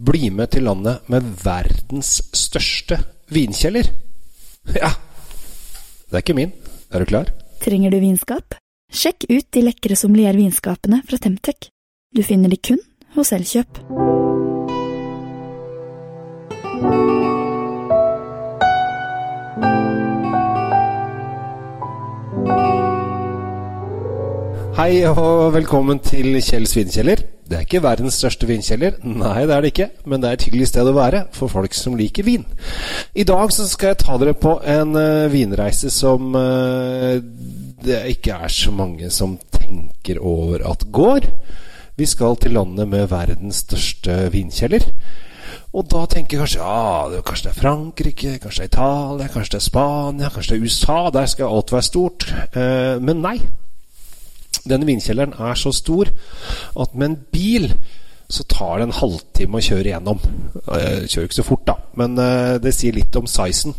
[0.00, 2.96] Bli med til landet med verdens største
[3.28, 3.84] vinkjeller.
[4.72, 4.88] Ja,
[6.08, 6.54] det er ikke min.
[6.88, 7.28] Er du klar?
[7.60, 8.56] Trenger du vinskap?
[8.88, 11.68] Sjekk ut de lekre sommeliervinskapene fra Temtec.
[12.16, 12.80] Du finner de kun
[13.12, 13.76] hos Elkjøp.
[24.80, 27.20] Hei og velkommen til Kjells vinkjeller.
[27.50, 30.44] Det er ikke verdens største vinkjeller, nei det er det ikke, men det er et
[30.46, 32.44] hyggelig sted å være for folk som liker vin.
[33.18, 37.18] I dag så skal jeg ta dere på en uh, vinreise som uh,
[37.82, 41.26] det ikke er så mange som tenker over at går.
[41.98, 44.86] Vi skal til landet med verdens største vinkjeller.
[45.74, 49.26] Og da tenker jeg kanskje ja, det, kanskje det er Frankrike, kanskje det er Italia,
[49.34, 51.00] kanskje det er Spania, kanskje det er USA.
[51.18, 52.28] Der skal alt være stort.
[52.54, 53.40] Uh, men nei.
[54.68, 56.10] Denne vinkjelleren er så stor
[56.80, 57.72] at med en bil
[58.30, 60.20] så tar det en halvtime å kjøre gjennom.
[60.70, 62.14] Kjører ikke så fort, da, men
[62.62, 63.74] det sier litt om sizen.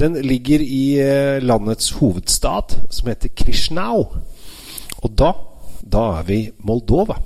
[0.00, 0.98] Den ligger i
[1.44, 4.08] landets hovedstad, som heter Krishnau.
[5.04, 5.30] Og da,
[5.78, 7.20] da er vi Moldova.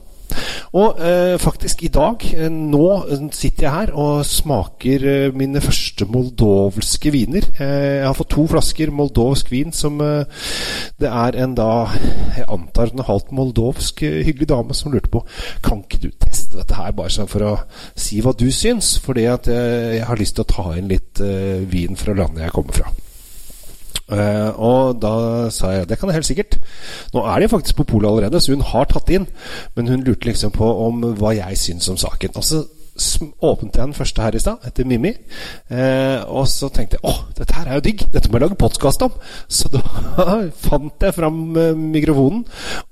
[0.76, 2.88] Og eh, faktisk i dag, eh, nå
[3.32, 7.48] sitter jeg her og smaker eh, mine første moldovske viner.
[7.58, 11.88] jeg har fått to flasker moldovsk vin som det er en da
[12.36, 15.24] Jeg antar en halvt moldovsk hyggelig dame som lurte på
[15.64, 17.56] Kan ikke du teste dette her, bare sånn for å
[17.96, 18.96] si hva du syns?
[19.02, 21.20] Fordi at jeg, jeg har lyst til å ta inn litt
[21.70, 23.07] vin fra landet jeg kommer fra.
[24.08, 25.12] Uh, og da
[25.52, 26.58] sa jeg det kan jeg helt sikkert.
[27.12, 29.28] Nå er de faktisk på polet allerede, så hun har tatt inn.
[29.76, 32.36] Men hun lurte liksom på om hva jeg syns om saken.
[32.40, 32.64] Og så
[32.98, 35.12] åpnet jeg den første her i stad, etter Mimmi.
[35.70, 38.58] Eh, og så tenkte jeg åh, dette her er jo digg, dette må jeg lage
[38.58, 39.14] podkast om.
[39.46, 39.82] Så da
[40.66, 42.44] fant jeg fram eh, mikrofonen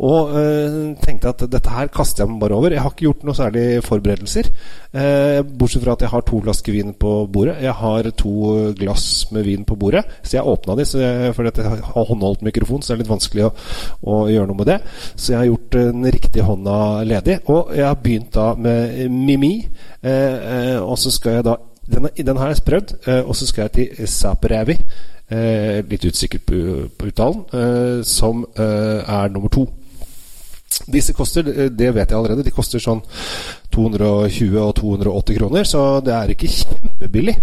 [0.06, 2.74] og eh, tenkte at dette her kaster jeg meg bare over.
[2.74, 4.50] Jeg har ikke gjort noe særlig forberedelser.
[4.96, 7.58] Eh, bortsett fra at jeg har to flasker vin på bordet.
[7.64, 8.34] Jeg har to
[8.78, 10.04] glass med vin på bordet.
[10.22, 10.86] Så jeg åpna de,
[11.36, 13.52] fordi jeg har håndholdt mikrofon, så det er litt vanskelig å,
[14.06, 14.78] å, gjøre noe med det.
[15.14, 16.78] Så jeg har gjort den riktige hånda
[17.08, 17.40] ledig.
[17.52, 19.54] Og jeg har begynt da med Mimi.
[20.02, 22.94] Eh, eh, og så skal jeg da Den, den har jeg prøvd.
[23.06, 24.74] Eh, og så skal jeg til Saperevi,
[25.90, 26.56] litt usikker på,
[26.98, 29.64] på uttalen, som er nummer to.
[30.86, 33.00] Disse koster, det vet jeg allerede, de koster sånn
[33.74, 37.36] 220 og 280 kroner, så det er ikke kjempebillig.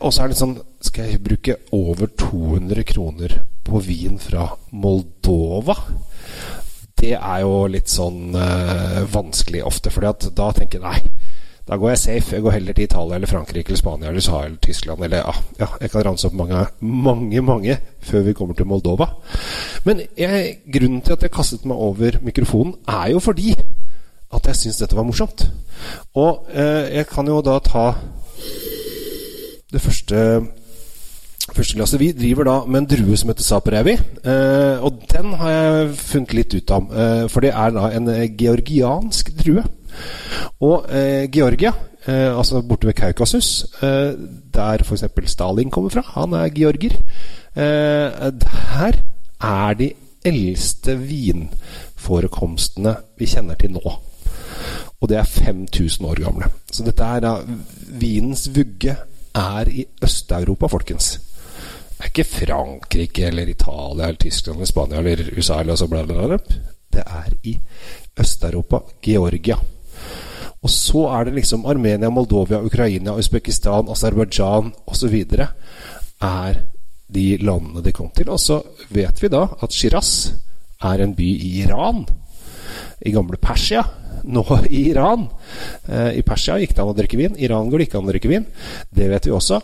[0.00, 5.76] Og så er det sånn Skal jeg bruke over 200 kroner på vin fra Moldova?
[6.98, 8.36] Det er jo litt sånn
[9.12, 11.17] vanskelig ofte, for da tenker jeg nei.
[11.68, 12.34] Da går jeg safe.
[12.34, 15.66] Jeg går heller til Italia eller Frankrike eller Spania eller eller Tyskland eller ja, ja
[15.80, 19.06] jeg kan ranse opp mange, mange, mange før vi kommer til Moldova.
[19.84, 23.54] Men jeg, grunnen til at jeg kastet meg over mikrofonen, er jo fordi
[24.34, 25.44] at jeg syns dette var morsomt.
[26.14, 27.92] Og eh, jeg kan jo da ta
[29.72, 30.46] det første
[31.48, 32.00] første glasset.
[32.00, 33.94] Vi driver da med en drue som heter Saperevi.
[34.24, 36.90] Eh, og den har jeg funnet litt ut av.
[36.92, 39.64] Eh, for det er da en georgiansk drue.
[40.60, 41.72] Og eh, Georgia,
[42.06, 44.12] eh, altså borte ved Kaukasus, eh,
[44.54, 45.04] der f.eks.
[45.30, 46.96] Stalin kommer fra, han er georger,
[47.54, 48.92] eh, der
[49.40, 49.92] er de
[50.26, 53.94] eldste vinforekomstene vi kjenner til nå.
[55.00, 56.50] Og det er 5000 år gamle.
[56.72, 57.36] Så dette er da
[58.00, 58.96] Vinens vugge
[59.34, 61.20] er i Øst-Europa, folkens.
[61.98, 66.04] Det er ikke Frankrike eller Italia eller Tyskland eller Spania eller USA eller så bla,
[66.04, 66.38] bla, bla.
[66.92, 67.58] Det er i
[68.20, 69.56] Øst-Europa, Georgia.
[70.68, 75.14] Og så er det liksom Armenia, Moldovia, Ukraina, Usbekistan, Aserbajdsjan osv.
[76.20, 76.58] er
[77.08, 78.28] de landene de kom til.
[78.28, 78.58] Og så
[78.92, 80.10] vet vi da at Shiraz
[80.84, 82.02] er en by i Iran.
[83.00, 83.80] I gamle Persia.
[84.28, 85.24] Nå i Iran.
[85.88, 87.38] Eh, I Persia gikk det an å drikke vin.
[87.40, 88.44] Iran går det ikke an å drikke vin.
[88.92, 89.62] Det vet vi også.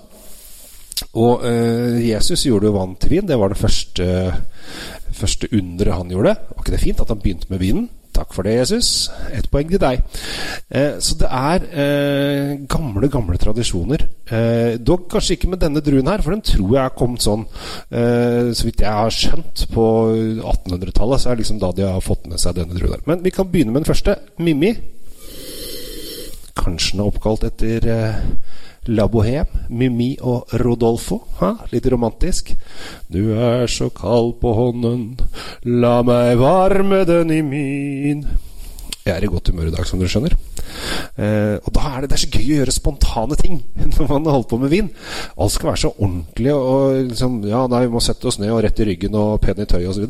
[1.21, 3.28] Og eh, Jesus gjorde jo vann til vin.
[3.28, 4.09] Det var det første,
[5.12, 6.34] første underet han gjorde.
[6.48, 7.91] Var ikke det fint at han begynte med vinen?
[8.15, 9.11] Takk for det, Jesus.
[9.35, 10.03] Ett poeng til deg.
[10.71, 14.07] Eh, så det er eh, gamle, gamle tradisjoner.
[14.31, 17.43] Eh, dog kanskje ikke med denne druen her, for den tror jeg er kommet sånn
[17.91, 19.87] eh, Så vidt jeg har skjønt, på
[20.39, 21.22] 1800-tallet.
[21.22, 23.07] Så er det liksom da de har fått med seg denne druen her.
[23.11, 24.17] Men vi kan begynne med den første.
[24.39, 24.75] Mimmi.
[26.55, 28.22] Kanskje den er oppkalt etter eh,
[28.92, 31.22] La Bohème, Mimi og Rodolfo.
[31.41, 31.54] Ha?
[31.72, 32.51] Litt romantisk.
[33.09, 35.15] Du er så kald på hånden,
[35.65, 38.27] la meg varme den i min.
[39.04, 40.36] Jeg er i godt humør i dag, som dere skjønner.
[41.21, 43.59] Eh, og da er det, det er så gøy å gjøre spontane ting
[43.95, 44.92] når man holder på med vin.
[45.36, 48.63] Alt skal være så ordentlig og liksom Ja, nei, vi må sette oss ned og
[48.65, 50.09] rett i ryggen og pen i tøyet osv.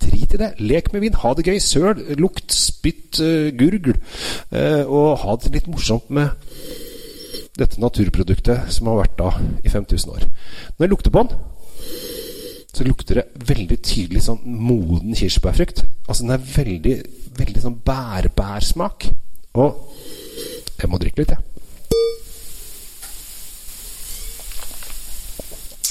[0.00, 0.54] Drit i det.
[0.60, 1.18] Lek med vin.
[1.20, 1.60] Ha det gøy.
[1.60, 3.96] Søl, lukt, spytt, uh, gurgl.
[4.52, 6.32] Eh, og ha det litt morsomt med
[7.60, 9.30] dette naturproduktet som har vært da
[9.64, 10.26] i 5000 år.
[10.76, 11.36] Når jeg lukter på den,
[12.70, 15.84] så lukter det veldig tydelig sånn moden kirsebærfrukt.
[16.06, 16.96] Altså den er veldig,
[17.38, 19.10] veldig sånn bærbærsmak.
[19.58, 19.70] Og
[20.80, 21.46] jeg må drikke litt, jeg.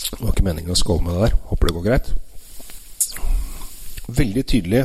[0.10, 1.36] Det var ikke meningen å skåle med det der.
[1.52, 2.08] Håper det går greit.
[4.10, 4.82] Veldig tydelig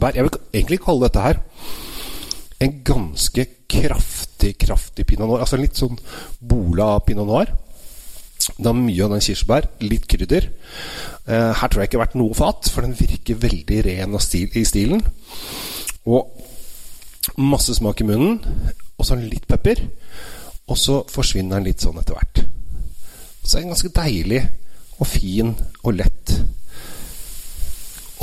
[0.00, 0.14] bær.
[0.14, 1.42] Jeg vil egentlig kalle dette her
[2.64, 5.44] en ganske kraftig, kraftig pinot noir.
[5.44, 5.96] Altså litt sånn
[6.40, 7.52] bola pinot noir.
[8.44, 9.68] Det har mye av den kirsebær.
[9.84, 10.50] Litt krydder.
[11.26, 14.18] Eh, her tror jeg ikke det har vært noe fat, for den virker veldig ren
[14.20, 15.00] stil, i stilen.
[16.04, 16.28] Og
[17.40, 18.42] masse smak i munnen.
[18.98, 19.80] Og så litt pepper.
[20.68, 22.44] Og så forsvinner den litt sånn etter hvert.
[23.44, 24.42] Så er den ganske deilig
[24.98, 25.52] og fin
[25.82, 26.36] og lett.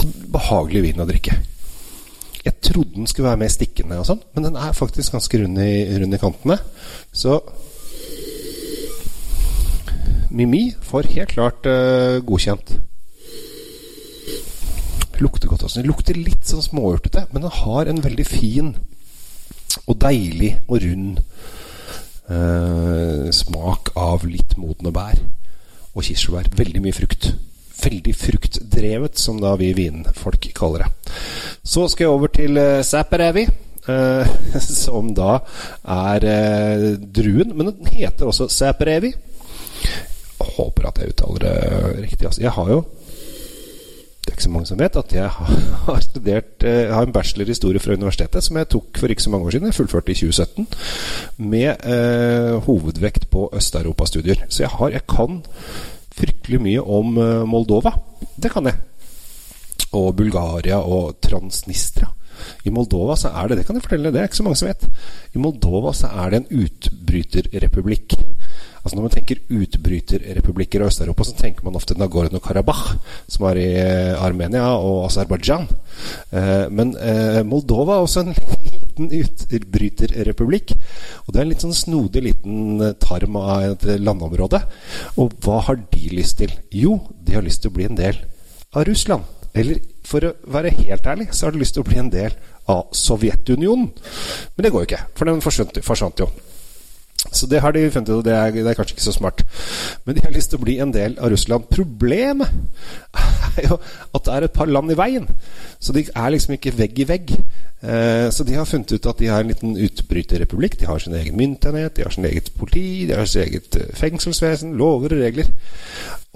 [0.01, 1.37] Og behagelig vin å drikke.
[2.71, 5.73] Trodde den skulle være mer stikkende, og sånn men den er faktisk ganske rund i,
[5.99, 6.55] rund i kantene.
[7.11, 7.41] Så
[10.31, 12.77] Mimi får helt klart uh, godkjent.
[15.19, 15.81] Lukter godt også.
[15.81, 18.71] Den lukter litt sånn småurtete, men den har en veldig fin
[19.83, 21.19] og deilig og rund
[22.31, 25.19] uh, smak av litt modne bær
[25.91, 26.47] og kirsebær.
[26.55, 27.33] Veldig mye frukt
[27.81, 31.13] veldig fruktdrevet, som da vi vinfolk kaller det.
[31.63, 33.47] Så skal jeg over til uh, Sæperevi.
[33.81, 34.27] Uh,
[34.83, 35.39] som da
[35.89, 39.13] er uh, druen, men den heter også Sæperevi.
[40.41, 42.25] Håper at jeg uttaler det riktig.
[42.25, 42.83] Altså, jeg har jo
[44.21, 47.47] det er ikke så mange som vet at jeg har studert Jeg har en bachelor
[47.49, 49.65] i historie fra universitetet som jeg tok for ikke så mange år siden.
[49.65, 50.67] Jeg fullførte i 2017
[51.37, 54.45] med eh, hovedvekt på Øst-Europa-studier.
[54.49, 55.41] Så jeg har Jeg kan
[56.13, 57.91] fryktelig mye om eh, Moldova.
[58.43, 58.77] Det kan jeg.
[59.97, 62.09] Og Bulgaria og Transnistria.
[62.65, 64.69] I Moldova så er det Det kan jeg fortelle, det er ikke så mange som
[64.69, 64.87] vet.
[65.35, 68.15] I Moldova så er det en utbryterrepublikk.
[68.81, 72.95] Altså Når man tenker utbryterrepublikker i Øst-Europa, så tenker man ofte Nagorno-Karabakh,
[73.29, 75.67] som er i eh, Armenia og Aserbajdsjan.
[76.33, 76.95] Eh, men
[77.45, 78.33] Moldova er også en
[78.71, 79.11] liten
[79.51, 80.73] utbryterrepublikk.
[81.25, 84.63] Og det er en litt sånn snodig liten eh, tarm av et landområde.
[85.21, 86.57] Og hva har de lyst til?
[86.73, 88.17] Jo, de har lyst til å bli en del
[88.73, 89.40] av Russland.
[89.53, 92.35] Eller for å være helt ærlig, så har de lyst til å bli en del
[92.71, 93.91] av Sovjetunionen.
[94.55, 96.29] Men det går jo ikke, for den forsvant, jo.
[97.29, 99.43] Så det har de funnet ut, og det er, det er, kanskje ikke så smart.
[100.05, 101.67] Men de har lyst til å bli en del av Russland.
[101.69, 102.49] Problemet
[103.59, 105.27] er jo at det er et par land i veien.
[105.79, 107.35] Så de er liksom ikke vegg i vegg.
[107.37, 110.79] Eh, så de har funnet ut at de har en liten utbryterrepublikk.
[110.81, 113.93] De har sin egen myntenhet, de har sin eget politi, de har sitt eget eh,
[114.01, 115.53] fengselsvesen, lover og regler.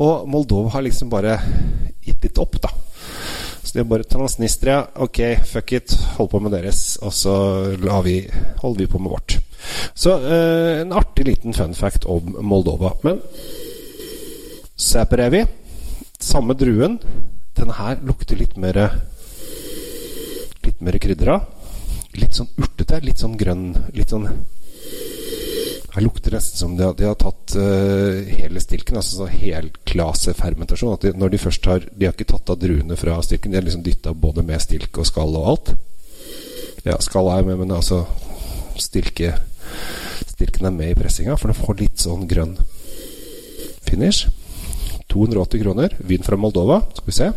[0.06, 1.40] Og Moldova har liksom bare
[2.06, 2.72] gitt litt opp, da.
[3.76, 4.86] Er bare Transnistria.
[5.04, 6.96] Ok, fuck it, hold på med deres.
[7.04, 7.34] Og så
[8.06, 8.22] vi,
[8.62, 9.36] holder vi på med vårt.
[9.92, 12.94] Så eh, en artig liten fun fact om Moldova.
[13.04, 13.20] Men
[14.80, 15.44] Sæperevi,
[16.24, 17.02] samme druen,
[17.58, 18.80] denne her lukter litt mer
[20.66, 21.36] Litt mer krydra.
[22.16, 24.30] Litt sånn urtete, litt sånn grønn, litt sånn
[25.96, 28.98] her lukter nesten som de har, de har tatt uh, hele stilken.
[29.00, 30.94] Altså så helklasefermentasjon.
[30.98, 33.60] At de, når de først har De har ikke tatt av druene fra stilken, de
[33.62, 35.76] har liksom dytta både med stilk og skall og alt.
[36.84, 38.04] Ja, skall er med, men altså
[38.78, 39.38] stilke
[40.36, 42.58] Stilken er med i pressinga, for den får litt sånn grønn
[43.88, 44.28] finish.
[45.12, 45.96] 280 kroner.
[46.04, 46.82] Vin fra Moldova.
[46.92, 47.32] Skal vi se.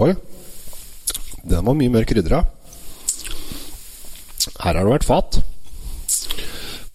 [0.00, 0.14] Oi.
[1.60, 2.38] Den var mye mer krydra.
[4.64, 5.36] Her har det vært fat.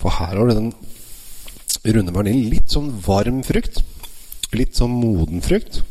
[0.02, 0.72] For her har den
[1.86, 2.48] runde vaniljen.
[2.50, 3.84] Litt sånn varm frukt.
[4.58, 5.84] Litt sånn moden frukt.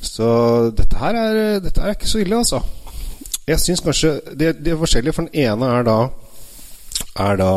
[0.00, 0.30] Så
[0.72, 2.62] dette her er, dette er ikke så ille, altså.
[3.44, 5.98] Jeg syns kanskje det, det, er forskjellig, for den ene er da
[7.20, 7.52] er da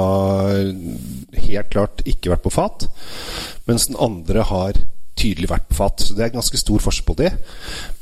[1.46, 2.90] helt klart ikke vært på fat,
[3.70, 4.84] mens den andre har
[5.20, 6.04] tydelig vært på fat.
[6.04, 7.34] Så det er ganske stor forskjell på det.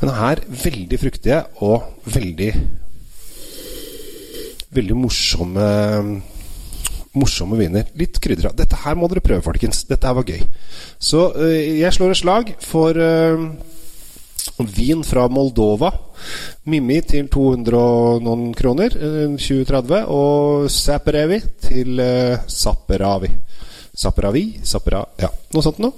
[0.01, 2.53] Men her veldig fruktige og veldig
[4.71, 5.63] Veldig morsomme
[7.11, 7.89] Morsomme viner.
[7.99, 8.53] Litt krydra.
[8.55, 9.83] Dette her må dere prøve, folkens.
[9.89, 10.45] Dette her var gøy.
[10.95, 13.43] Så øh, jeg slår et slag for øh,
[14.77, 15.91] vin fra Moldova.
[16.71, 19.97] Mimmi til 200 og noen kroner, 2030.
[19.97, 21.99] Eh, og Saperavi til
[22.47, 23.33] Saperavi.
[24.01, 24.45] Saperavi?
[24.65, 25.93] Sapera, ja, noe sånt noe.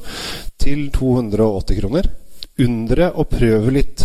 [0.59, 2.09] Til 280 kroner.
[2.63, 4.03] Undre og prøve litt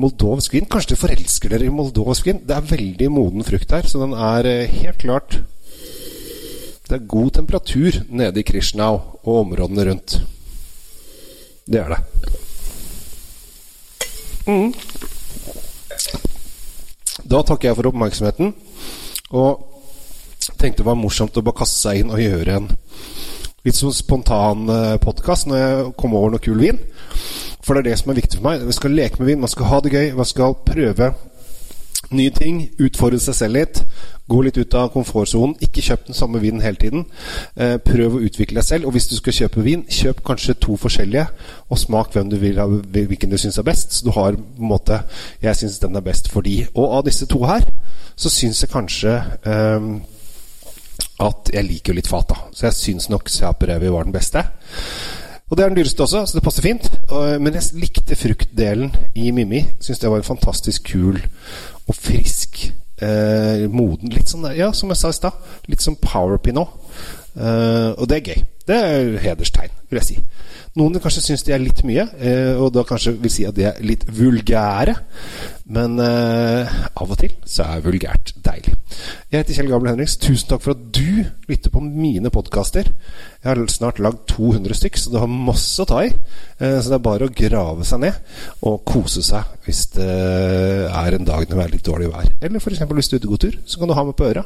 [0.00, 0.68] moldovsk vin.
[0.70, 2.42] Kanskje dere forelsker dere i moldovsk vin?
[2.46, 5.40] Det er veldig moden frukt her, så den er eh, helt klart
[6.84, 10.18] Det er god temperatur nede i Krishnau og områdene rundt.
[11.64, 12.00] Det er det.
[14.44, 14.74] Mm.
[17.24, 18.52] Da takker jeg for oppmerksomheten.
[19.32, 19.73] Og
[20.60, 22.70] tenkte det var morsomt å bare kaste seg inn og gjøre en
[23.64, 26.80] litt sånn spontan eh, podkast når jeg kom over noe kul vin.
[27.64, 28.66] For det er det som er viktig for meg.
[28.68, 31.14] Vi skal leke med vin, man skal ha det gøy, man skal prøve
[32.14, 32.60] nye ting.
[32.82, 33.80] Utfordre seg selv litt.
[34.30, 35.56] Gå litt ut av komfortsonen.
[35.64, 37.04] Ikke kjøp den samme vinen hele tiden.
[37.56, 38.88] Eh, prøv å utvikle deg selv.
[38.88, 41.26] Og hvis du skal kjøpe vin, kjøp kanskje to forskjellige,
[41.68, 43.92] og smak hvem du vil, ha, hvilken du syns er best.
[43.96, 45.02] Så du har på en måte
[45.42, 46.66] Jeg syns den er best for de.
[46.74, 47.64] Og av disse to her,
[48.16, 49.88] så syns jeg kanskje eh,
[51.22, 52.48] at jeg liker jo litt fat, da.
[52.52, 54.42] Så jeg syns nok Seaprevy var den beste.
[55.50, 56.88] Og det er den dyreste også, så det passer fint.
[57.12, 59.60] Men jeg likte fruktdelen i Mimmi.
[59.84, 61.20] Syns det var en fantastisk kul
[61.84, 62.64] og frisk
[63.04, 64.10] eh, moden.
[64.14, 65.52] Litt sånn ja, som jeg sa i stad.
[65.70, 66.62] Litt som powerpin
[67.34, 68.42] Eh, og det er gøy.
[68.64, 70.18] Det er hederstegn, vil jeg si.
[70.74, 73.68] Noen kanskje synes de er litt mye, eh, og da kanskje vil si at de
[73.68, 74.96] er litt vulgære.
[75.70, 78.74] Men eh, av og til så er vulgært deilig.
[79.30, 80.16] Jeg heter Kjell Gabel Henriks.
[80.20, 82.90] Tusen takk for at du lytter på mine podkaster.
[82.90, 86.10] Jeg har snart lagd 200 stykk, så du har masse å ta i.
[86.58, 88.34] Eh, så det er bare å grave seg ned
[88.66, 92.26] og kose seg hvis det er en dag det er litt dårlig vær.
[92.42, 92.82] Eller f.eks.
[92.82, 94.42] hvis du er ute god tur, så kan du ha med på øra.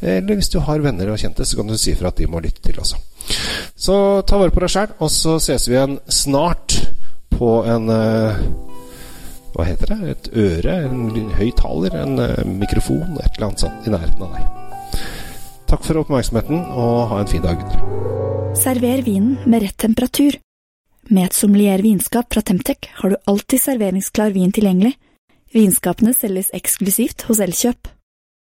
[0.00, 2.40] Eller hvis du har venner og kjente, så kan du si fra at de må
[2.44, 3.02] lytte til også.
[3.76, 3.96] Så
[4.28, 6.78] ta vare på deg sjæl, og så ses vi igjen snart
[7.34, 8.38] på en uh,
[9.54, 10.12] Hva heter det?
[10.12, 10.76] Et øre?
[10.86, 11.96] En høyttaler?
[12.02, 13.18] En uh, mikrofon?
[13.18, 15.02] Et eller annet sånt i nærheten av deg.
[15.70, 17.62] Takk for oppmerksomheten, og ha en fin dag.
[18.58, 20.38] Server vinen med rett temperatur.
[21.10, 24.94] Med et sommelier vinskap fra Temtec har du alltid serveringsklar vin tilgjengelig.
[25.54, 27.90] Vinskapene selges eksklusivt hos Elkjøp.